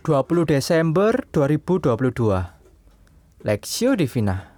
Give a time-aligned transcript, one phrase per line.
[0.00, 4.56] 20 Desember 2022 Lexio Divina.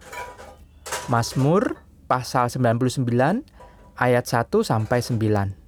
[1.11, 3.11] Mazmur pasal 99
[3.99, 5.59] ayat 1 sampai 9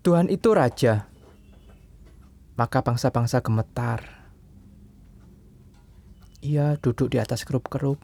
[0.00, 1.12] Tuhan itu raja.
[2.56, 4.00] Maka bangsa-bangsa gemetar.
[6.40, 8.00] Ia duduk di atas kerup-kerup.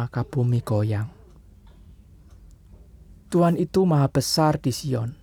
[0.00, 1.12] Maka bumi goyang.
[3.28, 5.19] Tuhan itu maha besar di Sion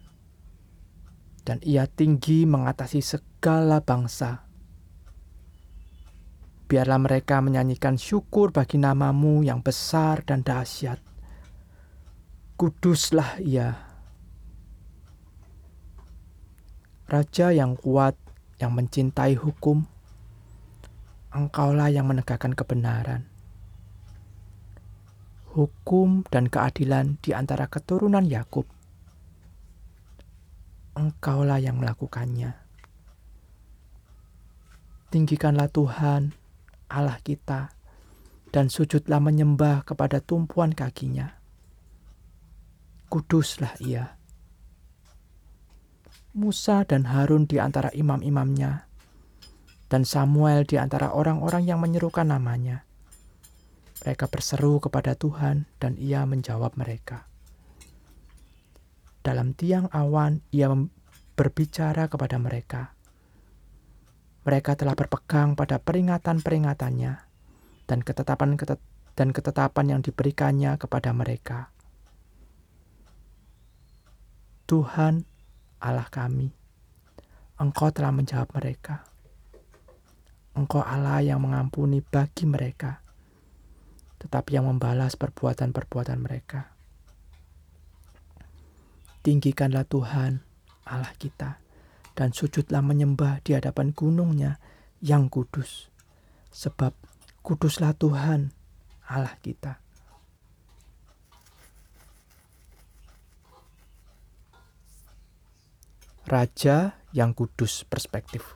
[1.48, 4.44] dan ia tinggi mengatasi segala bangsa.
[6.68, 11.00] Biarlah mereka menyanyikan syukur bagi namamu yang besar dan dahsyat.
[12.60, 13.80] Kuduslah ia.
[17.08, 18.20] Raja yang kuat,
[18.60, 19.88] yang mencintai hukum,
[21.32, 23.24] engkaulah yang menegakkan kebenaran.
[25.56, 28.68] Hukum dan keadilan di antara keturunan Yakub
[30.98, 32.58] Engkaulah yang melakukannya.
[35.14, 36.34] Tinggikanlah Tuhan,
[36.90, 37.70] Allah kita,
[38.50, 41.38] dan sujudlah menyembah kepada tumpuan kakinya.
[43.14, 44.18] Kuduslah ia.
[46.34, 48.90] Musa dan Harun di antara imam-imamnya,
[49.94, 52.90] dan Samuel di antara orang-orang yang menyerukan namanya.
[54.02, 57.30] Mereka berseru kepada Tuhan, dan Ia menjawab mereka.
[59.28, 60.72] Dalam tiang awan ia
[61.36, 62.96] berbicara kepada mereka.
[64.48, 67.14] Mereka telah berpegang pada peringatan-peringatannya
[67.92, 68.56] dan ketetapan
[69.20, 71.76] dan ketetapan yang diberikannya kepada mereka.
[74.64, 75.28] Tuhan
[75.84, 76.56] Allah kami,
[77.60, 79.04] Engkau telah menjawab mereka.
[80.56, 83.04] Engkau Allah yang mengampuni bagi mereka,
[84.24, 86.77] tetapi yang membalas perbuatan-perbuatan mereka.
[89.28, 90.40] Tinggikanlah Tuhan
[90.88, 91.60] Allah kita
[92.16, 94.56] dan sujudlah menyembah di hadapan gunungnya
[95.04, 95.92] yang kudus.
[96.56, 96.96] Sebab
[97.44, 98.56] kuduslah Tuhan
[99.04, 99.84] Allah kita.
[106.24, 108.56] Raja yang kudus perspektif.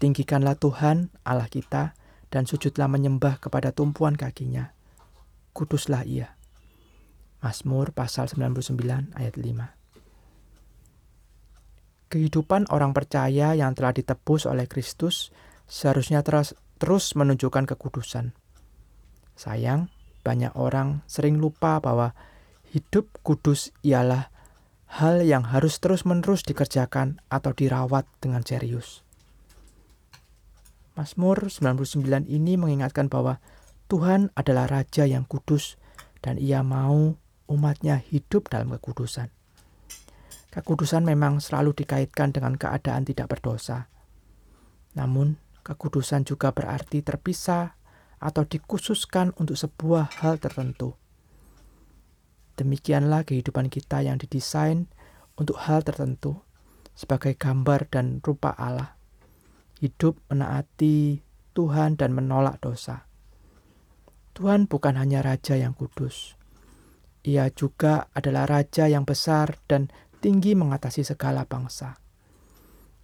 [0.00, 1.92] Tinggikanlah Tuhan Allah kita
[2.32, 4.72] dan sujudlah menyembah kepada tumpuan kakinya.
[5.52, 6.35] Kuduslah ia.
[7.46, 12.10] Mazmur pasal 99 ayat 5.
[12.10, 15.30] Kehidupan orang percaya yang telah ditebus oleh Kristus
[15.70, 18.34] seharusnya terus, terus menunjukkan kekudusan.
[19.38, 19.94] Sayang,
[20.26, 22.18] banyak orang sering lupa bahwa
[22.74, 24.26] hidup kudus ialah
[24.98, 29.06] hal yang harus terus-menerus dikerjakan atau dirawat dengan serius.
[30.98, 33.38] Mazmur 99 ini mengingatkan bahwa
[33.86, 35.78] Tuhan adalah Raja yang kudus
[36.26, 37.14] dan ia mau
[37.46, 39.30] umatnya hidup dalam kekudusan.
[40.50, 43.92] Kekudusan memang selalu dikaitkan dengan keadaan tidak berdosa.
[44.96, 45.36] Namun,
[45.66, 47.76] kekudusan juga berarti terpisah
[48.16, 50.96] atau dikhususkan untuk sebuah hal tertentu.
[52.56, 54.88] Demikianlah kehidupan kita yang didesain
[55.36, 56.40] untuk hal tertentu
[56.96, 58.96] sebagai gambar dan rupa Allah.
[59.76, 61.20] Hidup menaati
[61.52, 63.04] Tuhan dan menolak dosa.
[64.32, 66.36] Tuhan bukan hanya raja yang kudus,
[67.26, 69.90] ia juga adalah raja yang besar dan
[70.22, 71.98] tinggi mengatasi segala bangsa.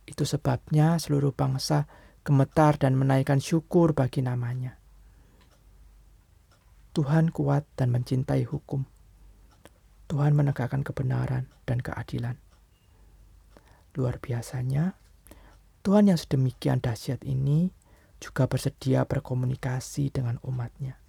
[0.07, 1.91] Itu sebabnya seluruh bangsa
[2.23, 4.79] gemetar dan menaikkan syukur bagi namanya.
[6.95, 8.87] Tuhan kuat dan mencintai hukum.
[10.07, 12.39] Tuhan menegakkan kebenaran dan keadilan.
[13.99, 14.95] Luar biasanya,
[15.83, 17.75] Tuhan yang sedemikian dahsyat ini
[18.23, 21.02] juga bersedia berkomunikasi dengan umatnya.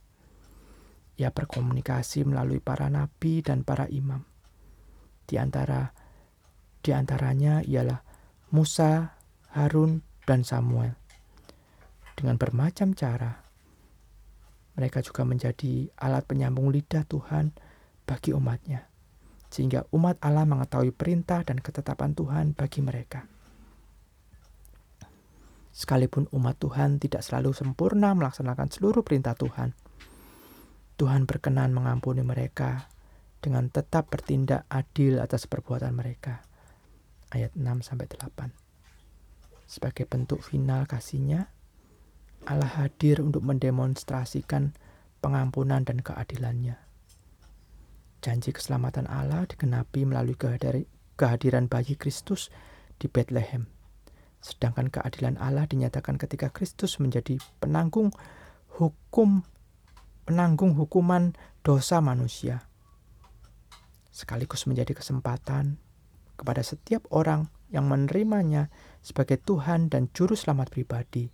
[1.17, 4.25] Ia berkomunikasi melalui para nabi dan para imam.
[5.29, 5.93] Di antara
[6.83, 8.03] di antaranya ialah
[8.51, 9.15] Musa,
[9.55, 10.99] Harun, dan Samuel.
[12.13, 13.43] Dengan bermacam cara,
[14.75, 17.53] mereka juga menjadi alat penyambung lidah Tuhan
[18.03, 18.89] bagi umatnya,
[19.47, 23.25] sehingga umat Allah mengetahui perintah dan ketetapan Tuhan bagi mereka.
[25.73, 29.73] Sekalipun umat Tuhan tidak selalu sempurna melaksanakan seluruh perintah Tuhan,
[31.03, 32.87] Tuhan berkenan mengampuni mereka
[33.43, 36.47] dengan tetap bertindak adil atas perbuatan mereka.
[37.27, 38.55] Ayat 6 sampai 8.
[39.67, 41.51] Sebagai bentuk final kasihnya,
[42.47, 44.71] Allah hadir untuk mendemonstrasikan
[45.19, 46.79] pengampunan dan keadilannya.
[48.23, 50.39] Janji keselamatan Allah digenapi melalui
[51.19, 52.47] kehadiran bayi Kristus
[52.95, 53.67] di Bethlehem.
[54.39, 58.15] Sedangkan keadilan Allah dinyatakan ketika Kristus menjadi penanggung
[58.79, 59.43] hukum
[60.23, 62.67] penanggung hukuman dosa manusia,
[64.11, 65.79] sekaligus menjadi kesempatan
[66.39, 68.71] kepada setiap orang yang menerimanya
[69.03, 71.27] sebagai Tuhan dan Juru Selamat pribadi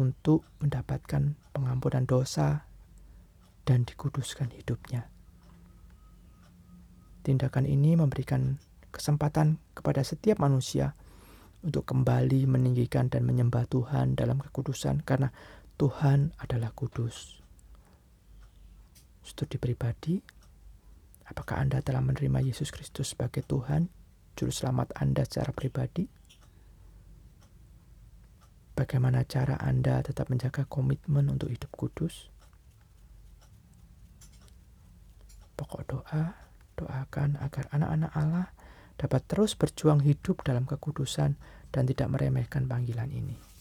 [0.00, 2.64] untuk mendapatkan pengampunan dosa
[3.62, 5.06] dan dikuduskan hidupnya.
[7.22, 8.58] Tindakan ini memberikan
[8.90, 10.98] kesempatan kepada setiap manusia
[11.62, 15.30] untuk kembali meninggikan dan menyembah Tuhan dalam kekudusan karena
[15.76, 17.40] Tuhan adalah kudus.
[19.22, 20.18] Studi pribadi,
[21.30, 23.86] apakah Anda telah menerima Yesus Kristus sebagai Tuhan,
[24.34, 26.06] Juru Selamat Anda secara pribadi?
[28.72, 32.32] Bagaimana cara Anda tetap menjaga komitmen untuk hidup kudus?
[35.54, 36.34] Pokok doa,
[36.74, 38.48] doakan agar anak-anak Allah
[38.98, 41.38] dapat terus berjuang hidup dalam kekudusan
[41.70, 43.51] dan tidak meremehkan panggilan ini.